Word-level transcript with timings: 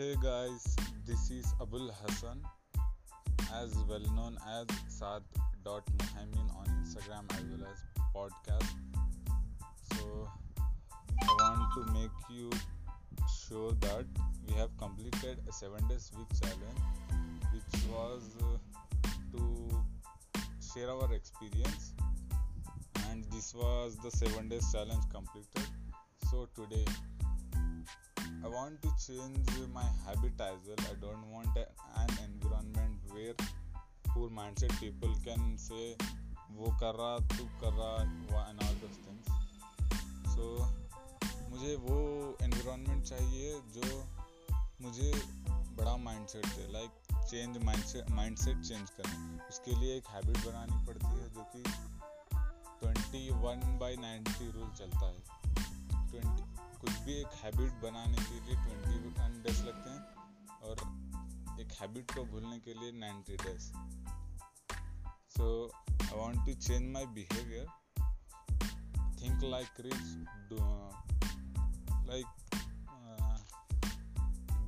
Hey 0.00 0.16
guys, 0.22 0.64
this 1.06 1.30
is 1.30 1.52
Abul 1.60 1.92
Hassan, 1.92 2.40
as 3.54 3.74
well 3.86 4.00
known 4.16 4.38
as 4.48 4.66
Saad.Muhammin 4.88 6.46
on 6.56 6.64
Instagram 6.80 7.30
as 7.34 7.44
well 7.50 7.68
as 7.70 7.84
podcast. 8.16 8.70
So 9.92 10.26
I 11.20 11.26
want 11.26 11.74
to 11.74 11.92
make 11.92 12.16
you 12.30 12.48
sure 13.46 13.72
that 13.72 14.06
we 14.48 14.54
have 14.54 14.74
completed 14.78 15.42
a 15.46 15.52
seven 15.52 15.86
days 15.86 16.10
week 16.16 16.28
challenge, 16.40 16.80
which 17.52 17.82
was 17.92 18.22
uh, 18.42 19.36
to 19.36 19.84
share 20.72 20.88
our 20.88 21.12
experience, 21.12 21.92
and 23.10 23.22
this 23.24 23.54
was 23.54 23.98
the 23.98 24.10
seven 24.10 24.48
days 24.48 24.64
challenge 24.72 25.04
completed. 25.12 25.68
So 26.30 26.48
today 26.54 26.86
I 28.40 28.48
want 28.48 28.82
to 28.82 28.90
change 29.06 29.50
my 29.68 29.84
habit 29.84 30.40
as 30.40 30.66
well. 30.66 30.80
I 30.80 30.94
don't 30.94 31.26
want 31.30 31.58
a, 31.58 31.66
an 31.96 32.10
environment 32.18 32.94
where 33.12 33.34
poor 34.08 34.30
mindset 34.30 34.72
people 34.80 35.14
can 35.28 35.58
say 35.58 36.10
वो 36.50 36.70
कर 36.82 36.94
रहा 36.94 37.38
तू 37.38 37.44
कर 37.44 37.72
रहा 37.72 37.96
and 38.50 38.62
all 38.62 38.74
those 38.74 38.98
things. 39.06 39.26
So 40.34 40.66
मुझे 41.50 41.76
वो 41.76 41.98
environment 42.42 43.02
चाहिए 43.02 43.60
जो 43.60 44.08
मुझे 44.80 45.12
बड़ा 45.50 45.94
mindset 45.94 46.46
दे 46.46 46.66
like 46.72 46.92
change 47.32 47.66
mindset 47.68 48.06
mindset 48.06 48.70
change 48.70 48.90
करना 48.90 49.46
उसके 49.48 49.74
लिए 49.74 49.96
एक 49.96 50.04
habit 50.04 50.46
बनानी 50.46 50.86
पड़ती 50.86 51.06
है 51.06 51.30
जो 51.30 51.46
कि 51.56 51.62
21 52.86 53.64
by 53.82 53.94
90 53.96 54.54
रूल 54.54 54.70
चलता 54.78 55.06
है 55.06 55.18
20 55.18 55.28
कुछ 55.30 55.39
भी 57.10 57.16
एक 57.20 57.32
हैबिट 57.34 57.72
बनाने 57.82 58.24
के 58.24 58.34
लिए 58.40 58.56
ट्वेंटी 58.56 59.08
वन 59.14 59.32
डेज़ 59.42 59.62
लगते 59.64 59.90
हैं 59.90 60.02
और 60.66 61.60
एक 61.60 61.72
हैबिट 61.80 62.12
को 62.14 62.24
भूलने 62.24 62.58
के 62.58 62.74
लिए 62.74 62.92
ninety 62.92 63.36
days 63.36 63.64
so 65.36 65.46
I 65.86 66.18
want 66.18 66.46
to 66.46 66.54
change 66.66 66.90
my 66.92 67.06
behaviour 67.16 67.66
think 69.22 69.42
like 69.44 69.80
rich 69.80 70.04
like 72.10 72.26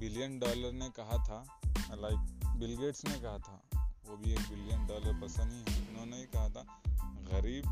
billion 0.00 0.38
dollar 0.38 0.72
ने 0.72 0.90
कहा 0.98 1.18
था 1.28 1.38
लाइक 2.06 2.58
बिल 2.58 2.76
गेट्स 2.76 3.04
ने 3.04 3.18
कहा 3.20 3.38
था, 3.38 3.56
वो 4.06 4.16
भी 4.16 4.32
एक 4.32 4.48
बिलियन 4.48 4.86
डॉलर 4.86 5.20
पसंद 5.20 5.52
ही 5.52 5.74
है। 5.74 5.88
उन्होंने 5.88 6.16
ही 6.16 6.26
कहा 6.34 6.48
था, 6.48 6.66
गरीब 7.30 7.64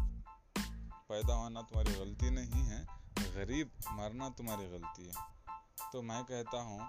पैदा 1.11 1.35
होना 1.35 1.63
तुम्हारी 1.63 1.99
गलती 2.01 2.31
नहीं 2.31 2.65
है 2.65 3.00
गरीब 3.21 3.71
मरना 3.91 4.29
तुम्हारी 4.29 4.67
गलती 4.69 5.07
है। 5.07 5.13
तो 5.93 6.03
मैं 6.03 6.23
कहता 6.25 6.61
हूँ, 6.61 6.81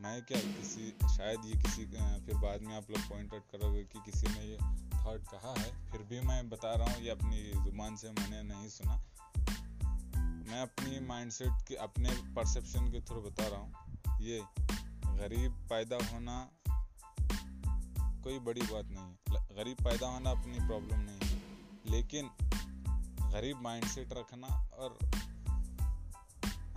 मैं 0.00 0.22
क्या 0.22 0.40
किसी, 0.40 0.90
शायद 1.16 1.44
ये 1.44 1.54
किसी 1.54 1.84
फिर 2.26 2.34
बाद 2.34 2.62
में 2.62 2.74
आप 2.76 2.90
लोग 2.90 3.08
पॉइंट 3.08 3.34
आउट 3.34 3.42
करोगे 3.52 3.82
कि 3.84 4.00
किसी 4.04 4.26
ने 4.28 4.44
ये 4.46 4.56
थॉट 5.04 5.22
कहा 5.24 5.54
है, 5.58 5.90
फिर 5.90 6.02
भी 6.02 6.20
मैं 6.20 6.48
बता 6.48 6.74
रहा 6.74 6.92
हूँ, 6.92 7.02
ये 7.02 7.10
अपनी 7.10 7.42
ज़ुबान 7.64 7.96
से 7.96 8.10
मैंने 8.10 8.42
नहीं 8.42 8.68
सुना। 8.68 8.96
मैं 10.46 10.60
अपनी 10.62 11.00
माइंडसेट 11.00 11.66
के, 11.68 11.74
अपने 11.74 12.10
परसेप्शन 12.34 12.90
के 12.92 13.00
थ्रू 13.00 13.20
बता 13.22 13.46
रहा 13.48 13.60
हूँ, 13.60 13.72
ये 14.20 14.42
गरीब 15.18 15.52
पैदा 15.70 15.98
होना 16.12 16.36
कोई 18.22 18.38
बड़ी 18.38 18.62
बात 18.62 18.86
नहीं 18.86 19.04
है। 19.04 19.46
गरीब 19.56 19.76
पैदा 19.84 20.06
होना 20.06 20.30
अपनी 20.30 20.58
प्रॉब्लम 20.58 21.00
नहीं 21.00 21.28
है। 21.28 21.42
लेकिन 21.86 22.30
गरीब 23.32 23.60
माइंडसेट 23.62 24.12
रखना 24.12 24.48
और 24.78 24.98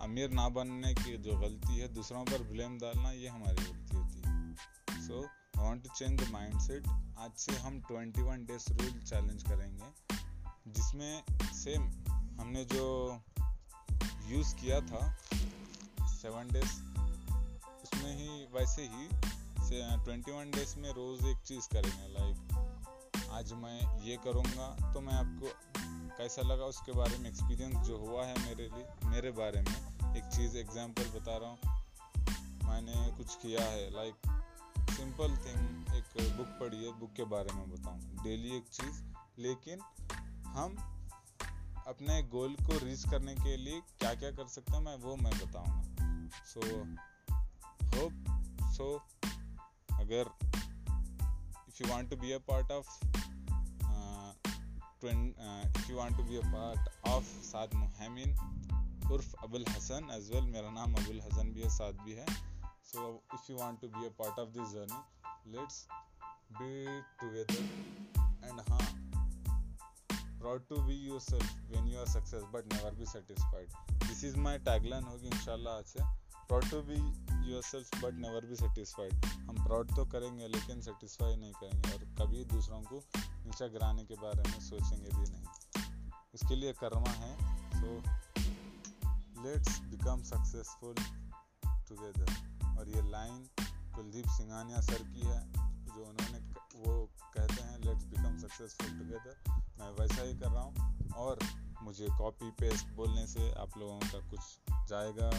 अमीर 0.01 0.29
ना 0.31 0.47
बनने 0.49 0.93
की 0.93 1.17
जो 1.17 1.35
गलती 1.39 1.77
है, 1.77 1.87
दूसरों 1.93 2.23
पर 2.25 2.43
ब्लेम 2.43 2.77
डालना, 2.79 3.11
ये 3.11 3.27
हमारी 3.27 3.63
गलती 3.63 3.97
होती 3.97 4.21
है। 4.25 5.07
So 5.07 5.21
I 5.21 5.63
want 5.63 5.83
to 5.83 5.89
change 5.95 6.19
the 6.21 6.31
mindset 6.61 6.87
आज 7.19 7.31
से 7.37 7.55
हम 7.57 7.79
21 7.81 8.45
डेज़ 8.47 8.71
रूल 8.73 9.01
चैलेंज 9.01 9.43
करेंगे, 9.43 9.89
जिसमें 10.67 11.23
सेम 11.53 11.89
हमने 12.39 12.63
जो 12.65 12.85
यूज़ 14.27 14.55
किया 14.55 14.79
था 14.81 15.01
सेवन 16.11 16.47
डेज़ 16.51 16.73
उसमें 17.83 18.13
ही, 18.15 18.29
वैसे 18.53 18.81
ही 18.83 19.07
ट्वेंटी 19.71 20.31
वन 20.31 20.51
डेज़ 20.51 20.75
में 20.77 20.89
रोज़ 20.91 21.25
एक 21.27 21.37
चीज़ 21.45 21.67
करेंगे 21.69 22.07
लाइक 22.09 23.27
आज 23.31 23.53
मैं 23.53 23.79
ये 24.03 24.17
करूँगा 24.23 24.67
तो 24.93 25.01
मैं 25.01 25.13
आपको 25.13 25.78
कैसा 26.19 26.41
लगा 26.41 26.65
उसके 26.65 26.91
बारे 26.91 27.17
में 27.17 27.29
एक्सपीरियंस 27.29 27.87
जो 27.87 27.97
हुआ 27.97 28.25
है 28.25 28.33
मेरे 28.45 28.63
लिए, 28.63 29.09
मेरे 29.09 29.31
बारे 29.31 29.61
में? 29.61 30.15
एक 30.15 30.23
चीज़ 30.23 30.57
एग्जांपल 30.57 31.03
बता 31.03 31.37
रहा 31.37 31.49
हूँ। 31.49 31.59
मैंने 32.69 33.17
कुछ 33.17 33.35
किया 33.35 33.63
है 33.65 33.89
लाइक 33.93 34.15
सिंपल 34.89 35.27
थिंग 35.27 35.95
एक 35.95 36.37
बुक 36.37 36.47
पढ़ी 36.47 36.85
है 36.85 36.99
बुक 36.99 37.13
के 37.13 37.23
बारे 37.23 37.53
में 37.53 37.69
बताऊँ 37.71 38.01
डेली 38.23 38.57
एक 38.57 38.63
चीज़, 38.63 39.01
लेकिन 39.39 39.79
हम 40.47 40.75
अपने 41.87 42.23
गोल 42.23 42.53
को 42.53 42.77
रीच 42.85 43.09
करने 43.09 43.35
के 43.35 43.57
लिए 43.57 43.81
क्या 43.99 44.13
क्या 44.15 44.31
कर 44.31 44.47
सकते 44.47 44.71
हैं, 44.71 44.81
मैं, 44.81 44.95
वो 44.95 45.15
मैं 45.15 45.33
बताऊँगा। 45.37 46.29
सो 46.45 46.61
होप 47.87 48.13
सो 48.63 48.97
अगर 49.93 50.29
if 51.69 51.83
you 51.83 51.93
want 51.93 52.09
to 52.09 52.15
be 52.15 52.31
a 52.31 52.37
part 52.37 52.71
of 52.71 53.08
uh, 55.05 55.65
if 55.75 55.87
you 55.87 55.95
want 55.95 56.17
to 56.17 56.23
be 56.23 56.37
a 56.37 56.41
part 56.51 56.79
of 57.07 57.23
Saad 57.43 57.73
Muhmin 57.73 58.33
उर्फ़ 59.11 59.33
Abul 59.43 59.65
Hasan 59.69 60.09
as 60.13 60.29
well 60.31 60.47
मेरा 60.53 60.69
नाम 60.71 60.93
अबुल 61.01 61.21
हसन 61.25 61.51
भी 61.53 61.61
है 61.61 61.69
साद 61.75 62.01
भी 62.05 62.13
है 62.13 62.25
so 62.91 63.05
if 63.33 63.51
you 63.51 63.57
want 63.57 63.79
to 63.81 63.87
be 63.87 64.05
a 64.05 64.09
part 64.19 64.39
of 64.39 64.49
this 64.57 64.73
journey 64.73 65.51
let's 65.55 65.85
be 66.59 66.99
together 67.21 67.63
and 68.45 68.61
हाँ 68.69 68.87
proud 70.41 70.67
to 70.67 70.77
be 70.83 70.93
yourself 71.05 71.47
when 71.71 71.87
you 71.93 71.97
are 72.01 72.09
success 72.09 72.43
but 72.51 72.67
never 72.73 72.91
be 72.99 73.07
satisfied 73.13 73.73
this 74.03 74.21
is 74.27 74.37
my 74.45 74.53
tagline 74.67 75.07
होगी 75.07 75.27
इंशाल्लाह 75.27 75.73
आज 75.73 75.85
से 75.85 76.03
proud 76.51 76.65
to 76.65 76.77
be 76.77 76.97
yourself 77.49 78.03
but 78.03 78.13
never 78.25 78.45
be 78.45 78.55
satisfied. 78.55 79.25
हम 79.25 79.65
proud 79.67 79.95
तो 79.95 80.05
करेंगे, 80.05 80.47
लेकिन 80.47 80.81
satisfy 80.81 81.35
नहीं 81.35 81.53
करेंगे। 81.53 81.91
और 81.91 81.97
कभी 81.97 82.45
दूसरों 82.45 82.81
को 82.81 83.03
नीचा 83.17 83.67
गिराने 83.67 84.05
के 84.05 84.13
बारे 84.13 84.51
में 84.51 84.59
सोचेंगे 84.59 85.09
भी 85.09 85.29
नहीं। 85.29 85.45
उसके 86.33 86.55
लिए 86.55 86.73
कर्मा 86.73 87.11
है। 87.11 87.37
So 87.71 88.03
let's 89.43 89.79
become 89.79 90.23
successful 90.23 90.95
together 91.67 92.33
और 92.79 92.89
ये 92.89 93.09
लाइन 93.09 93.49
कुलदीप 93.95 94.25
सिंघानिया 94.27 94.81
सर 94.81 95.03
की 95.03 95.21
है, 95.21 95.53
जो 95.85 96.05
उन्होंने 96.09 96.39
वो 96.79 97.09
कहते 97.33 97.63
हैं 97.63 97.79
लेट्स 97.79 98.05
बिकम 98.05 98.37
सक्सेसफुल 98.37 98.89
टुगेदर 98.89 99.35
मैं 99.49 99.89
वैसा 99.91 100.21
ही 100.21 100.33
कर 100.33 100.49
रहा 100.49 100.63
हूँ। 100.63 101.09
और 101.13 101.39
मुझे 101.81 102.07
कॉपी 102.17 102.51
पेस्ट 102.51 102.87
बोलने 102.87 103.27
से 103.27 103.51
आप 103.51 103.77
लोगों 103.77 103.99
का 103.99 104.19
कुछ 104.29 104.39
जाएगा। 104.89 105.29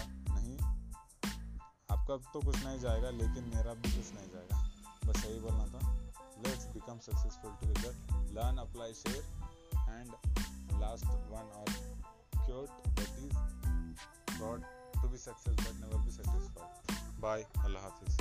कब 2.10 2.22
तो 2.32 2.40
कुछ 2.40 2.56
नहीं 2.64 2.78
जाएगा, 2.80 3.10
लेकिन 3.16 3.44
मेरा 3.54 3.72
भी 3.80 3.90
कुछ 3.90 4.08
नहीं 4.14 4.30
जाएगा। 4.30 4.56
बस 5.06 5.24
यही 5.24 5.38
बोलना 5.40 5.66
था। 5.72 5.80
Let's 6.46 6.64
become 6.74 6.98
successful 7.04 7.52
together 7.60 7.92
learn 8.38 8.56
apply 8.58 8.94
share 9.00 9.22
and 9.90 10.08
last 10.80 11.06
one 11.34 11.52
और 11.60 11.68
quote 12.34 12.88
that 12.98 13.12
is 13.24 14.40
good 14.40 14.64
to 15.00 15.08
be 15.08 15.18
success 15.18 15.54
but 15.54 15.74
never 15.80 16.04
be 16.04 16.12
successful 16.12 17.20
bye 17.22 17.46
Allah 17.64 17.82
Hafiz 17.82 18.12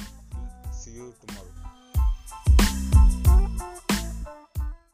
C 0.82 0.98
you 0.98 1.12
tomorrow 1.22 1.89